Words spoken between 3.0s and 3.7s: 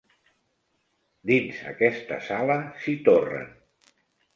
torren!